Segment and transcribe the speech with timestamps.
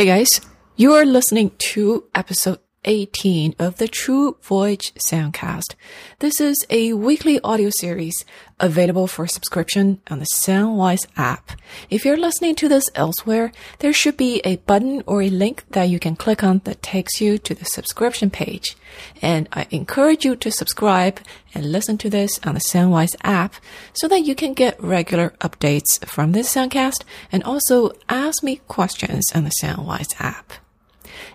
[0.00, 0.40] Hey guys,
[0.76, 5.74] you are listening to episode 18 of the True Voyage Soundcast.
[6.20, 8.24] This is a weekly audio series
[8.58, 11.52] available for subscription on the Soundwise app.
[11.90, 15.90] If you're listening to this elsewhere, there should be a button or a link that
[15.90, 18.76] you can click on that takes you to the subscription page.
[19.20, 21.20] And I encourage you to subscribe
[21.54, 23.54] and listen to this on the Soundwise app
[23.92, 29.24] so that you can get regular updates from this Soundcast and also ask me questions
[29.34, 30.54] on the Soundwise app.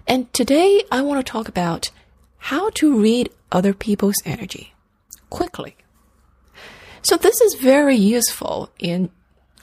[0.08, 1.90] And today I want to talk about
[2.38, 4.74] how to read other people's energy
[5.30, 5.76] quickly.
[7.02, 9.10] So this is very useful in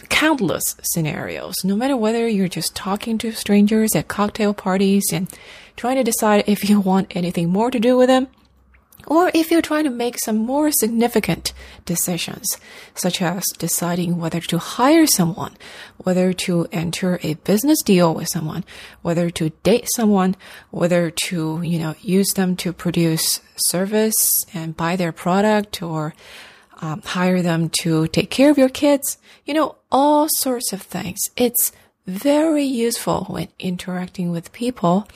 [0.09, 5.29] countless scenarios, no matter whether you're just talking to strangers at cocktail parties and
[5.77, 8.29] trying to decide if you want anything more to do with them
[9.07, 11.53] or if you're trying to make some more significant
[11.85, 12.59] decisions,
[12.95, 15.53] such as deciding whether to hire someone,
[15.99, 18.65] whether to enter a business deal with someone,
[19.03, 20.37] whether to date someone,
[20.71, 26.15] whether to, you know, use them to produce service and buy their product or
[26.81, 31.19] um, hire them to take care of your kids, you know, all sorts of things.
[31.37, 31.73] It's
[32.07, 35.07] very useful when interacting with people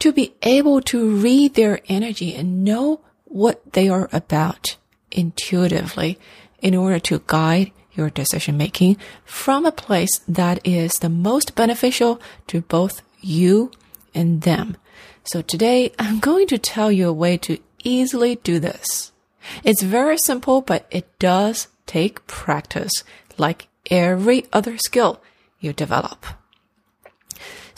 [0.00, 4.76] to be able to read their energy and know what they are about
[5.10, 6.18] intuitively
[6.60, 12.20] in order to guide your decision making from a place that is the most beneficial
[12.46, 13.70] to both you
[14.14, 14.76] and them.
[15.24, 19.12] So today I'm going to tell you a way to easily do this.
[19.64, 22.92] It's very simple, but it does take practice
[23.38, 25.20] like every other skill
[25.60, 26.26] you develop.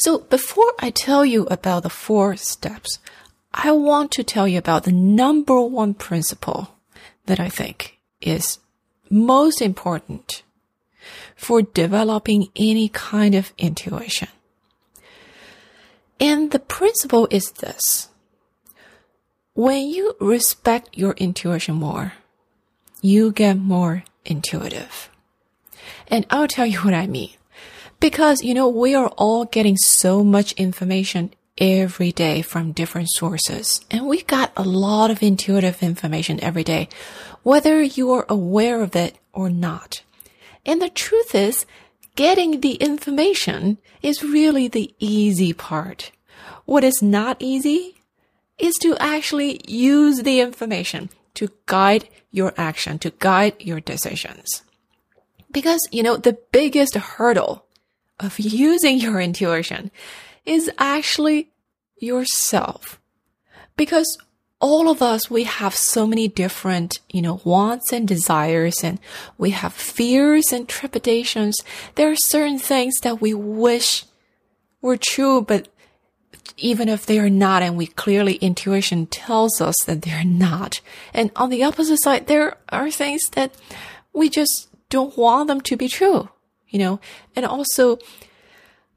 [0.02, 2.98] So before I tell you about the four steps,
[3.54, 6.74] I want to tell you about the number one principle
[7.26, 8.58] that I think is
[9.08, 10.42] most important
[11.36, 14.26] for developing any kind of intuition.
[16.18, 18.08] And the principle is this.
[19.54, 22.14] When you respect your intuition more,
[23.00, 25.10] you get more intuitive.
[26.08, 27.30] And I'll tell you what I mean.
[28.02, 33.80] Because, you know, we are all getting so much information every day from different sources.
[33.92, 36.88] And we got a lot of intuitive information every day,
[37.44, 40.02] whether you are aware of it or not.
[40.66, 41.64] And the truth is,
[42.16, 46.10] getting the information is really the easy part.
[46.64, 48.02] What is not easy
[48.58, 54.64] is to actually use the information to guide your action, to guide your decisions.
[55.52, 57.64] Because, you know, the biggest hurdle
[58.22, 59.90] of using your intuition
[60.44, 61.50] is actually
[61.98, 63.00] yourself.
[63.76, 64.18] Because
[64.60, 69.00] all of us, we have so many different, you know, wants and desires and
[69.36, 71.56] we have fears and trepidations.
[71.96, 74.04] There are certain things that we wish
[74.80, 75.68] were true, but
[76.56, 80.80] even if they are not, and we clearly intuition tells us that they're not.
[81.12, 83.52] And on the opposite side, there are things that
[84.12, 86.28] we just don't want them to be true,
[86.72, 86.98] you know,
[87.36, 87.98] and also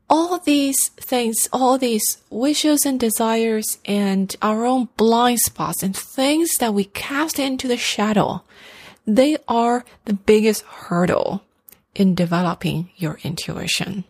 [0.09, 6.49] all these things, all these wishes and desires and our own blind spots and things
[6.59, 8.41] that we cast into the shadow,
[9.05, 11.43] they are the biggest hurdle
[11.93, 14.03] in developing your intuition.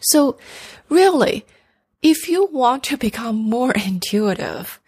[0.00, 0.36] So
[0.88, 1.44] really,
[2.02, 4.80] if you want to become more intuitive,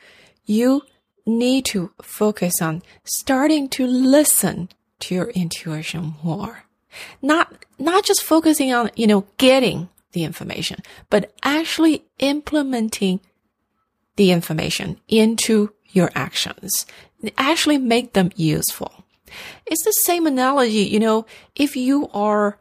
[0.45, 0.83] you
[1.25, 4.69] need to focus on starting to listen
[5.01, 6.66] to your intuition more.
[7.23, 10.81] Not, not just focusing on, you know, getting the information,
[11.11, 13.21] but actually implementing
[14.17, 16.87] the information into your actions.
[17.37, 19.05] Actually make them useful.
[19.67, 22.59] It's the same analogy, you know, if you are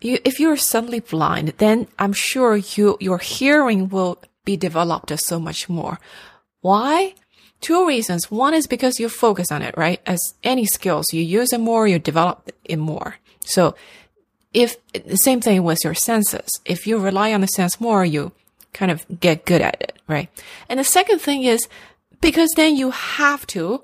[0.00, 5.40] you, if you're suddenly blind, then I'm sure you, your hearing will be developed so
[5.40, 5.98] much more.
[6.60, 7.14] Why?
[7.60, 8.30] Two reasons.
[8.30, 10.00] One is because you focus on it, right?
[10.06, 13.16] As any skills, you use it more, you develop it more.
[13.46, 13.74] So
[14.52, 18.32] if the same thing with your senses, if you rely on the sense more, you
[18.72, 20.28] kind of get good at it, right?
[20.68, 21.68] And the second thing is
[22.20, 23.82] because then you have to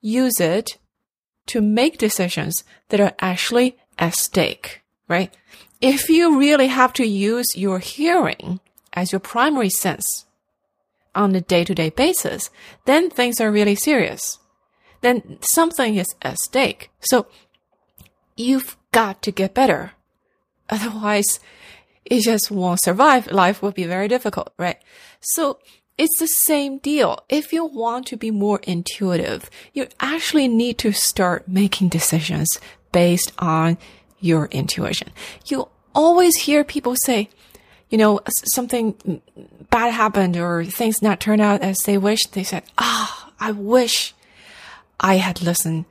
[0.00, 0.78] use it
[1.46, 4.80] to make decisions that are actually at stake
[5.10, 5.34] right?
[5.80, 8.60] If you really have to use your hearing
[8.92, 10.24] as your primary sense
[11.14, 12.48] on a day to day basis,
[12.86, 14.38] then things are really serious.
[15.00, 16.90] Then something is at stake.
[17.00, 17.26] So
[18.36, 19.92] you've got to get better.
[20.68, 21.40] Otherwise,
[22.04, 23.30] it just won't survive.
[23.30, 24.78] Life will be very difficult, right?
[25.20, 25.58] So
[25.98, 27.24] it's the same deal.
[27.28, 32.48] If you want to be more intuitive, you actually need to start making decisions
[32.92, 33.78] based on
[34.18, 35.10] your intuition.
[35.46, 37.28] You always hear people say,
[37.90, 39.20] you know, something
[39.70, 43.52] bad happened or things not turn out as they wished, they said, ah, oh, I
[43.52, 44.14] wish
[44.98, 45.86] I had listened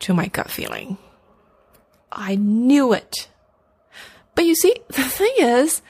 [0.00, 0.98] to my gut feeling.
[2.14, 3.28] I knew it.
[4.34, 5.82] But you see, the thing is,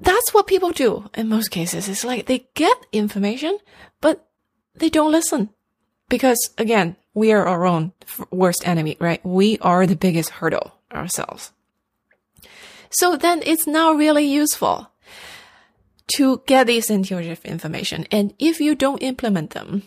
[0.00, 1.88] that's what people do in most cases.
[1.88, 3.58] It's like they get information,
[4.00, 4.26] but
[4.74, 5.50] they don't listen.
[6.08, 7.92] Because again, we are our own
[8.30, 9.24] worst enemy, right?
[9.24, 11.52] We are the biggest hurdle ourselves.
[12.90, 14.90] So then it's not really useful
[16.16, 18.06] to get these intuitive information.
[18.10, 19.82] And if you don't implement them,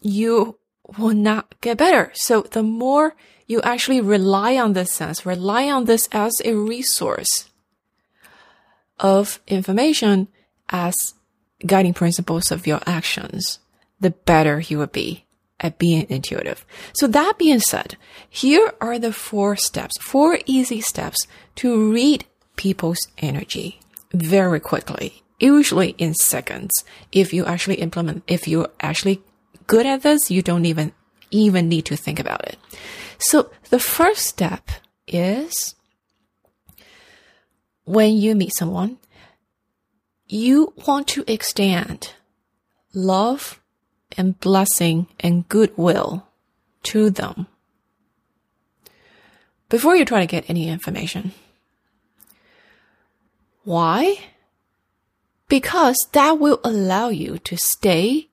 [0.00, 0.58] you
[0.98, 2.10] will not get better.
[2.14, 3.14] So the more
[3.46, 7.50] you actually rely on this sense, rely on this as a resource
[8.98, 10.28] of information
[10.68, 11.14] as
[11.66, 13.58] guiding principles of your actions,
[14.00, 15.24] the better you will be
[15.60, 16.64] at being intuitive.
[16.94, 17.96] So that being said,
[18.28, 22.24] here are the four steps, four easy steps to read
[22.56, 23.80] people's energy
[24.12, 26.84] very quickly, usually in seconds.
[27.12, 29.22] If you actually implement, if you're actually
[29.72, 30.92] good at this, you don't even,
[31.30, 32.58] even need to think about it.
[33.16, 34.70] So the first step
[35.08, 35.74] is
[37.84, 38.98] when you meet someone,
[40.26, 42.12] you want to extend
[42.92, 43.62] love
[44.14, 46.28] and blessing and goodwill
[46.82, 47.46] to them
[49.70, 51.32] before you try to get any information.
[53.64, 54.18] Why?
[55.48, 58.28] Because that will allow you to stay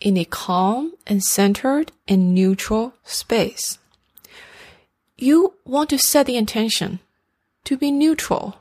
[0.00, 3.78] in a calm and centered and neutral space.
[5.16, 7.00] You want to set the intention
[7.64, 8.56] to be neutral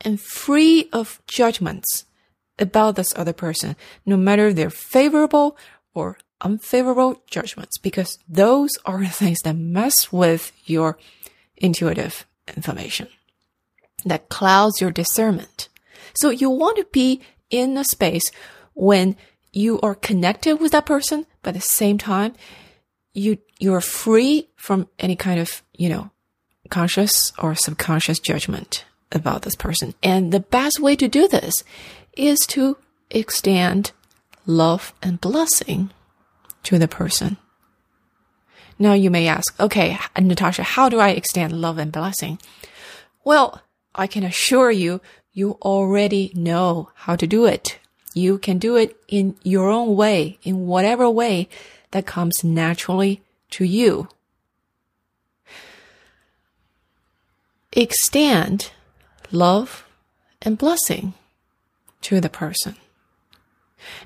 [0.00, 2.04] and free of judgments
[2.58, 3.74] about this other person,
[4.04, 5.56] no matter they're favorable
[5.94, 10.98] or unfavorable judgments, because those are things that mess with your
[11.56, 13.08] intuitive information,
[14.04, 15.68] that clouds your discernment.
[16.14, 17.20] So you want to be
[17.50, 18.30] in a space
[18.74, 19.16] when
[19.52, 22.34] you are connected with that person, but at the same time,
[23.12, 26.10] you, you're free from any kind of, you know,
[26.70, 29.94] conscious or subconscious judgment about this person.
[30.02, 31.64] And the best way to do this
[32.16, 32.76] is to
[33.10, 33.92] extend
[34.46, 35.90] love and blessing
[36.62, 37.36] to the person.
[38.78, 42.38] Now you may ask, okay, Natasha, how do I extend love and blessing?
[43.24, 43.60] Well,
[43.94, 45.00] I can assure you,
[45.32, 47.79] you already know how to do it.
[48.14, 51.48] You can do it in your own way, in whatever way
[51.92, 54.08] that comes naturally to you.
[57.72, 58.72] Extend
[59.30, 59.86] love
[60.42, 61.14] and blessing
[62.02, 62.74] to the person.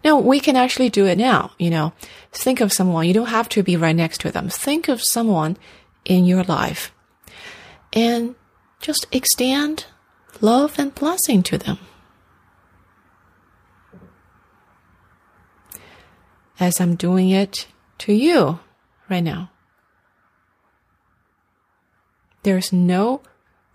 [0.04, 1.52] Now, we can actually do it now.
[1.58, 1.92] You know,
[2.30, 3.06] think of someone.
[3.06, 4.48] You don't have to be right next to them.
[4.48, 5.56] Think of someone
[6.04, 6.92] in your life
[7.92, 8.34] and
[8.80, 9.86] just extend
[10.40, 11.78] love and blessing to them.
[16.60, 17.66] As I'm doing it
[17.98, 18.60] to you
[19.08, 19.50] right now.
[22.42, 23.22] There's no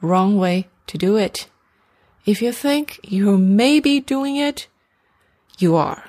[0.02, 1.48] wrong way to do it.
[2.26, 4.68] If you think you may be doing it,
[5.58, 6.06] you are.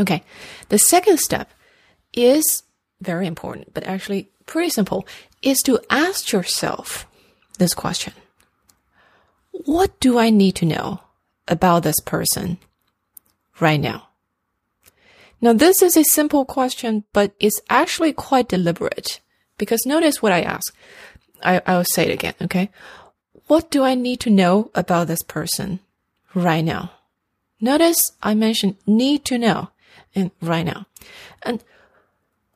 [0.00, 0.22] Okay.
[0.68, 1.50] The second step
[2.12, 2.62] is
[3.00, 5.06] very important, but actually pretty simple,
[5.42, 7.06] is to ask yourself
[7.58, 8.12] this question.
[9.50, 11.00] What do I need to know
[11.48, 12.58] about this person
[13.60, 14.08] right now?
[15.40, 19.20] Now, this is a simple question, but it's actually quite deliberate
[19.58, 20.74] because notice what I ask.
[21.42, 22.34] I, I'll say it again.
[22.42, 22.70] Okay.
[23.46, 25.80] What do I need to know about this person
[26.34, 26.90] right now?
[27.60, 29.70] Notice I mentioned need to know
[30.14, 30.86] and right now.
[31.42, 31.62] And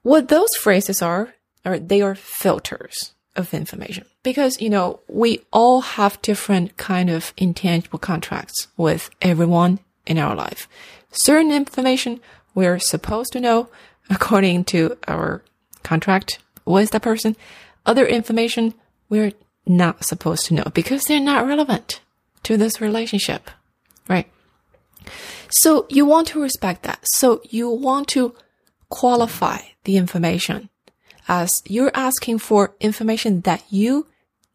[0.03, 1.35] what those phrases are,
[1.65, 7.33] are they are filters of information because, you know, we all have different kind of
[7.37, 10.69] intangible contracts with everyone in our life.
[11.13, 12.21] Certain information
[12.55, 13.69] we're supposed to know
[14.11, 15.43] according to our
[15.83, 17.37] contract with that person.
[17.87, 18.75] Other information
[19.09, 19.33] we're
[19.67, 22.01] not supposed to know because they're not relevant
[22.43, 23.51] to this relationship,
[24.09, 24.31] right?
[25.51, 27.01] So you want to respect that.
[27.15, 28.35] So you want to
[28.89, 30.69] qualify the information
[31.29, 34.07] as you're asking for information that you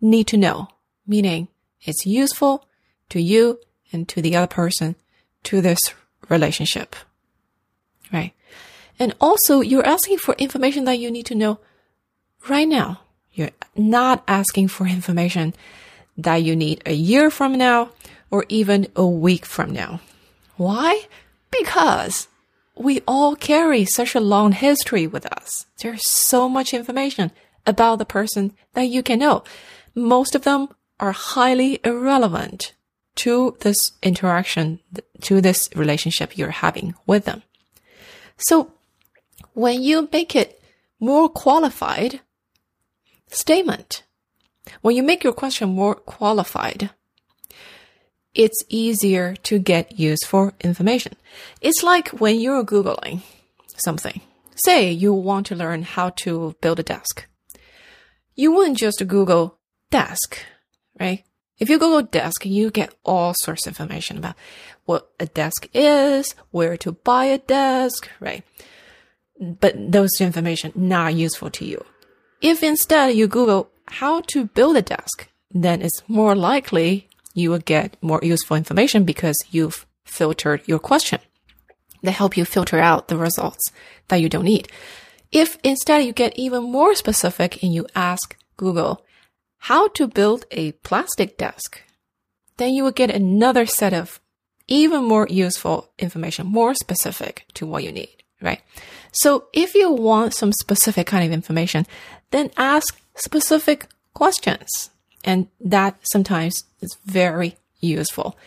[0.01, 0.67] need to know,
[1.07, 1.47] meaning
[1.81, 2.67] it's useful
[3.09, 3.59] to you
[3.91, 4.95] and to the other person
[5.43, 5.79] to this
[6.27, 6.95] relationship,
[8.11, 8.33] right?
[8.99, 11.59] And also you're asking for information that you need to know
[12.47, 13.01] right now.
[13.33, 15.53] You're not asking for information
[16.17, 17.89] that you need a year from now
[18.31, 19.99] or even a week from now.
[20.55, 21.07] Why?
[21.51, 22.27] Because
[22.77, 25.65] we all carry such a long history with us.
[25.79, 27.31] There's so much information
[27.65, 29.43] about the person that you can know.
[29.93, 30.69] Most of them
[30.99, 32.73] are highly irrelevant
[33.15, 34.79] to this interaction,
[35.21, 37.43] to this relationship you're having with them.
[38.37, 38.71] So
[39.53, 40.61] when you make it
[40.99, 42.21] more qualified
[43.27, 44.03] statement,
[44.81, 46.89] when you make your question more qualified,
[48.33, 51.13] it's easier to get useful information.
[51.61, 53.21] It's like when you're Googling
[53.77, 54.21] something.
[54.55, 57.27] Say you want to learn how to build a desk.
[58.35, 59.57] You wouldn't just Google
[59.91, 60.37] desk,
[60.99, 61.23] right?
[61.57, 64.35] If you Google desk, you get all sorts of information about
[64.85, 68.43] what a desk is, where to buy a desk, right?
[69.39, 71.83] But those information not useful to you.
[72.41, 77.59] If instead you Google how to build a desk, then it's more likely you will
[77.59, 81.19] get more useful information because you've filtered your question.
[82.03, 83.71] They help you filter out the results
[84.09, 84.67] that you don't need.
[85.31, 89.04] If instead you get even more specific and you ask Google
[89.57, 91.81] how to build a plastic desk,
[92.57, 94.19] then you will get another set of
[94.67, 98.61] even more useful information, more specific to what you need, right?
[99.11, 101.85] So if you want some specific kind of information,
[102.31, 104.89] then ask specific questions.
[105.23, 108.37] And that sometimes is very useful.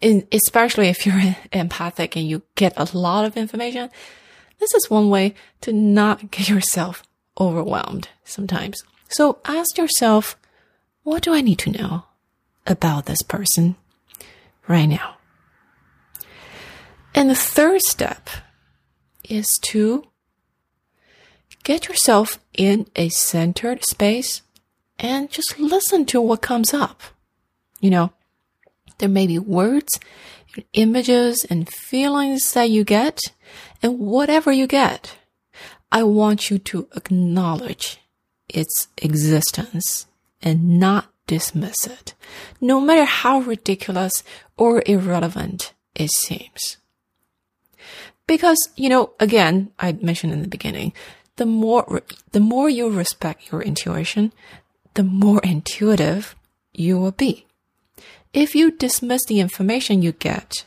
[0.00, 3.90] Especially if you're empathic and you get a lot of information,
[4.58, 7.02] this is one way to not get yourself
[7.40, 8.82] overwhelmed sometimes.
[9.08, 10.36] So ask yourself,
[11.02, 12.04] what do I need to know
[12.66, 13.76] about this person
[14.68, 15.16] right now?
[17.14, 18.30] And the third step
[19.28, 20.04] is to
[21.64, 24.42] get yourself in a centered space
[24.98, 27.02] and just listen to what comes up.
[27.80, 28.12] You know,
[28.98, 29.98] there may be words,
[30.72, 33.20] images, and feelings that you get,
[33.82, 35.16] and whatever you get,
[35.90, 37.98] I want you to acknowledge
[38.48, 40.06] its existence
[40.42, 42.14] and not dismiss it,
[42.60, 44.22] no matter how ridiculous
[44.56, 46.78] or irrelevant it seems.
[48.26, 50.92] Because, you know, again, I mentioned in the beginning,
[51.36, 54.32] the more, the more you respect your intuition,
[54.94, 56.34] the more intuitive
[56.72, 57.46] you will be.
[58.32, 60.64] If you dismiss the information you get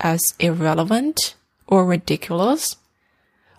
[0.00, 2.76] as irrelevant or ridiculous,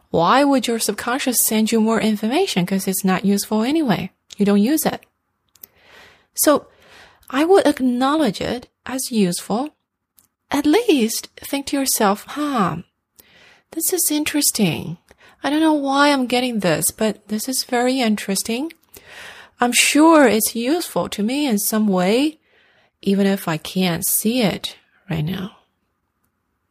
[0.10, 2.64] why would your subconscious send you more information?
[2.64, 4.12] Because it's not useful anyway.
[4.38, 5.06] You don't use it.
[6.36, 6.68] So
[7.30, 9.76] I would acknowledge it as useful.
[10.52, 12.78] At least think to yourself, huh,
[13.72, 14.98] this is interesting.
[15.44, 18.72] I don't know why I'm getting this, but this is very interesting.
[19.60, 22.40] I'm sure it's useful to me in some way,
[23.02, 24.78] even if I can't see it
[25.10, 25.58] right now.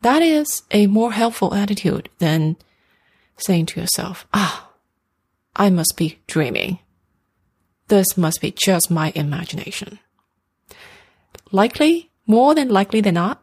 [0.02, 2.56] That is a more helpful attitude than
[3.36, 4.70] saying to yourself, ah,
[5.56, 6.78] I must be dreaming.
[7.88, 9.98] This must be just my imagination.
[11.52, 13.42] Likely, more than likely than not,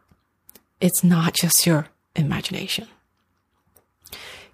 [0.80, 2.88] it's not just your imagination.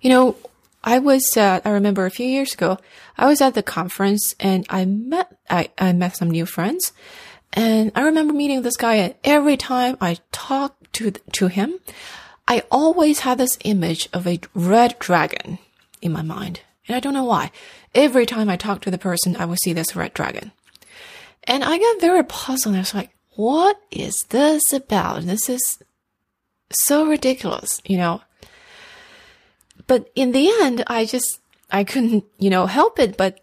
[0.00, 0.36] You know,
[0.84, 2.78] I was, uh, I remember a few years ago,
[3.16, 6.92] I was at the conference and I met, I, I met some new friends.
[7.52, 11.74] And I remember meeting this guy and every time I talked to, to him,
[12.46, 15.58] I always had this image of a red dragon
[16.00, 16.60] in my mind.
[16.86, 17.50] And I don't know why.
[17.94, 20.52] Every time I talk to the person, I would see this red dragon.
[21.44, 22.74] And I got very puzzled.
[22.74, 25.22] I was like, what is this about?
[25.22, 25.78] This is
[26.70, 28.20] so ridiculous, you know?
[29.86, 31.40] But in the end, I just,
[31.70, 33.16] I couldn't, you know, help it.
[33.16, 33.40] But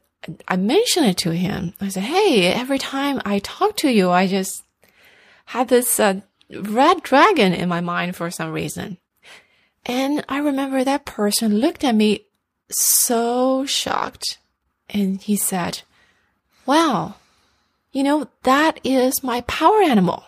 [0.47, 1.73] I mentioned it to him.
[1.81, 4.63] I said, Hey, every time I talk to you, I just
[5.45, 6.21] had this uh,
[6.51, 8.97] red dragon in my mind for some reason.
[9.85, 12.25] And I remember that person looked at me
[12.69, 14.37] so shocked
[14.89, 15.81] and he said,
[16.65, 17.15] wow,
[17.91, 20.23] you know, that is my power animal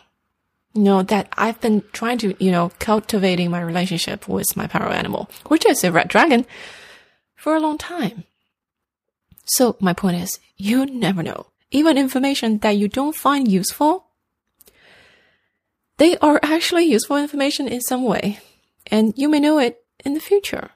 [0.78, 4.90] you know, that I've been trying to, you know, cultivating my relationship with my power
[4.90, 6.46] animal, which is a red dragon,
[7.36, 8.26] for a long time.
[9.46, 11.48] So my point is, you never know.
[11.72, 14.06] Even information that you don't find useful,
[15.98, 18.38] they are actually useful information in some way,
[18.86, 20.70] and you may know it in the future.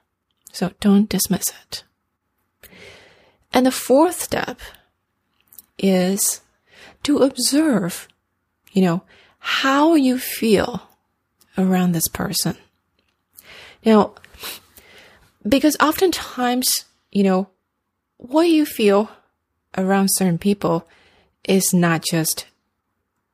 [0.52, 1.84] So don't dismiss it.
[3.52, 4.60] And the fourth step
[5.78, 6.40] is
[7.02, 8.06] to observe,
[8.72, 9.02] you know,
[9.38, 10.82] how you feel
[11.58, 12.56] around this person.
[13.84, 14.14] Now,
[15.46, 16.70] because oftentimes,
[17.10, 17.48] you know,
[18.18, 19.10] what you feel
[19.76, 20.86] around certain people
[21.44, 22.46] is not just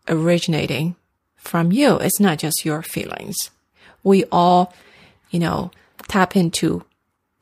[0.08, 0.96] originating
[1.36, 1.96] from you.
[1.98, 3.50] It's not just your feelings.
[4.02, 4.72] We all,
[5.30, 5.70] you know,
[6.08, 6.84] tap into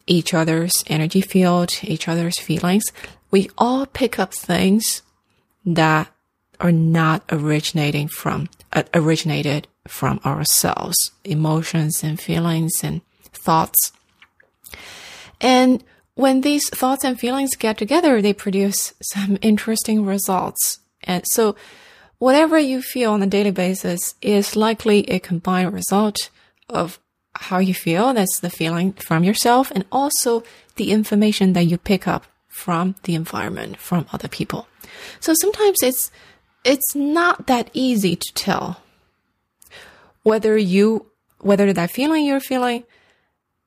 [0.06, 2.84] each other's energy field, each other's feelings.
[3.30, 5.02] We all pick up things
[5.64, 6.08] that
[6.60, 13.92] are not originating from, uh, originated from ourselves, emotions and feelings and thoughts.
[15.40, 15.84] And
[16.14, 20.80] when these thoughts and feelings get together, they produce some interesting results.
[21.02, 21.56] And so
[22.18, 26.30] whatever you feel on a daily basis is likely a combined result
[26.68, 26.98] of
[27.42, 28.12] how you feel.
[28.14, 30.42] That's the feeling from yourself and also
[30.76, 34.66] the information that you pick up from the environment, from other people.
[35.20, 36.10] So sometimes it's,
[36.64, 38.80] it's not that easy to tell
[40.22, 41.06] whether you,
[41.40, 42.84] whether that feeling you're feeling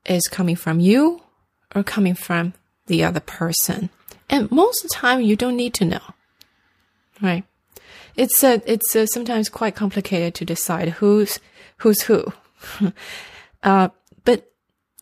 [0.06, 1.22] is coming from you
[1.76, 2.54] or coming from
[2.88, 3.90] the other person.
[4.30, 6.02] And most of the time you don't need to know,
[7.22, 7.44] right?
[8.16, 11.40] It's a, it's a, sometimes quite complicated to decide who's,
[11.78, 12.34] who's who.
[13.64, 13.90] uh,
[14.26, 14.52] but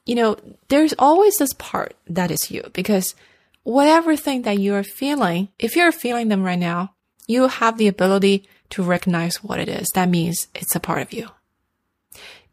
[0.05, 0.37] you know,
[0.69, 3.15] there's always this part that is you because
[3.63, 6.93] whatever thing that you're feeling, if you're feeling them right now,
[7.27, 9.89] you have the ability to recognize what it is.
[9.89, 11.29] That means it's a part of you.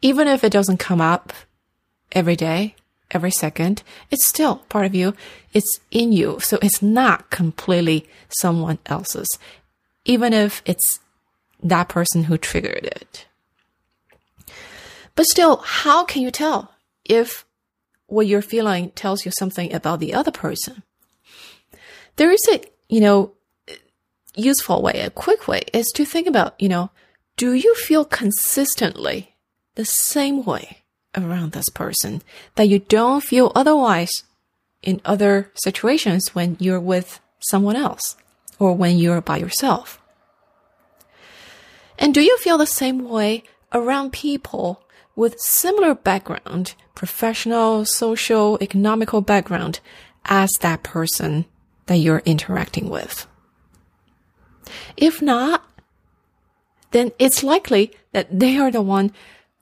[0.02, 1.32] Even if it doesn't come up
[2.12, 2.75] every day,
[3.11, 5.14] every second, it's still part of you.
[5.52, 6.40] It's in you.
[6.40, 9.38] So it's not completely someone else's
[10.04, 11.00] even if it's
[11.62, 13.26] that person who triggered it.
[15.16, 17.44] But still, how can you tell if
[18.06, 20.83] what you're feeling tells you something about the other person?
[22.16, 23.33] There is a, you know,
[24.35, 26.90] useful way, a quick way is to think about, you know,
[27.37, 29.35] do you feel consistently
[29.75, 30.78] the same way
[31.16, 32.23] around this person
[32.56, 34.25] that you don't feel otherwise
[34.83, 38.16] in other situations when you're with someone else?
[38.59, 40.00] or when you're by yourself?
[41.99, 44.83] And do you feel the same way around people
[45.16, 49.80] with similar background, professional, social, economical background
[50.25, 51.44] as that person
[51.87, 53.26] that you're interacting with?
[54.97, 55.64] If not,
[56.90, 59.12] then it's likely that they are the one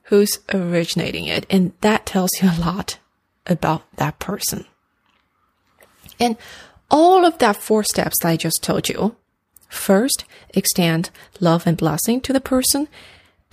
[0.03, 1.45] who's originating it.
[1.49, 2.99] And that tells you a lot
[3.47, 4.65] about that person.
[6.19, 6.37] And
[6.91, 9.15] all of that four steps that I just told you.
[9.67, 12.87] First, extend love and blessing to the person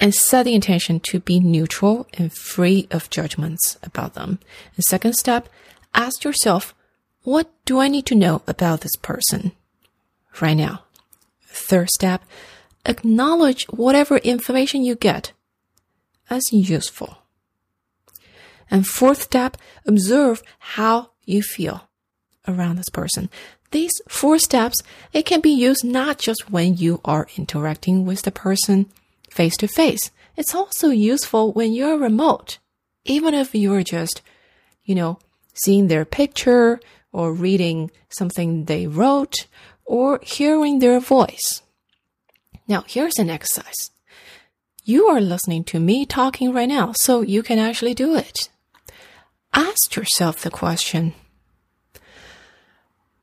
[0.01, 4.39] and set the intention to be neutral and free of judgments about them.
[4.77, 5.49] The second step,
[5.95, 6.75] ask yourself,
[7.23, 9.53] what do I need to know about this person
[10.41, 10.85] right now?
[11.47, 12.23] Third step,
[12.87, 15.33] acknowledge whatever information you get
[16.31, 17.19] as useful.
[18.71, 21.89] And fourth step, observe how you feel
[22.49, 23.29] around this person.
[23.71, 24.83] These four steps,
[25.13, 28.87] it can be used not just when you are interacting with the person
[29.31, 30.11] face to face.
[30.37, 32.59] It's also useful when you're remote.
[33.05, 34.23] Even if you're just,
[34.85, 35.19] you know,
[35.55, 36.81] seeing their picture
[37.13, 39.47] or reading something they wrote
[39.85, 41.63] or hearing their voice.
[42.69, 43.91] Now, here's an exercise.
[44.85, 48.49] You are listening to me talking right now, so you can actually do it.
[49.53, 51.15] Ask yourself the question,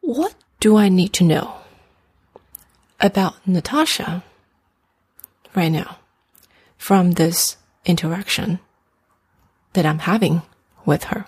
[0.02, 1.56] what do I need to know
[3.00, 4.24] about Natasha
[5.56, 5.97] right now
[6.78, 8.60] from this interaction
[9.74, 10.42] that I'm having
[10.86, 11.26] with her?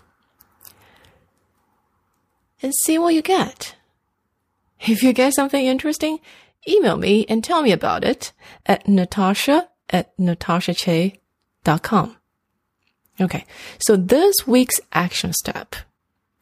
[2.62, 3.76] And see what you get.
[4.82, 6.20] If you get something interesting,
[6.68, 8.34] email me and tell me about it
[8.66, 12.18] at natasha at natashache.com.
[13.22, 13.46] Okay.
[13.80, 15.76] So this week's action step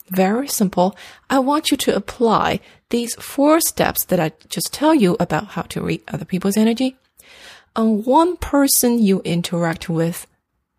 [0.09, 0.95] very simple.
[1.29, 5.63] I want you to apply these four steps that I just tell you about how
[5.63, 6.95] to read other people's energy
[7.77, 10.27] on one person you interact with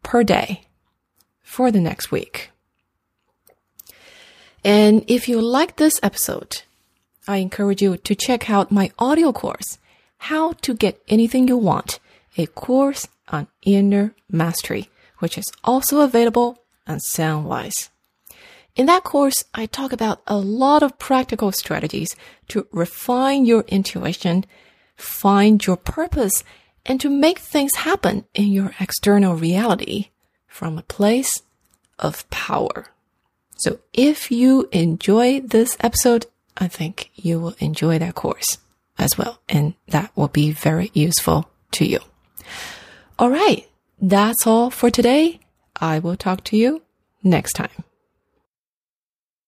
[0.02, 0.62] per day
[1.40, 2.50] for the next week.
[4.64, 6.62] And if you like this episode,
[7.28, 9.78] I encourage you to check out my audio course,
[10.18, 12.00] How to Get Anything You Want,
[12.36, 17.90] a course on inner mastery, which is also available on Soundwise.
[18.74, 22.14] In that course, I talk about a lot of practical strategies
[22.48, 24.44] to refine your intuition,
[24.96, 26.44] find your purpose,
[26.88, 30.08] and to make things happen in your external reality
[30.48, 31.42] from a place
[31.98, 32.86] of power.
[33.58, 38.58] So if you enjoy this episode, I think you will enjoy that course
[38.98, 39.40] as well.
[39.48, 42.00] And that will be very useful to you.
[43.18, 43.68] All right.
[44.00, 45.40] That's all for today.
[45.76, 46.82] I will talk to you
[47.22, 47.84] next time.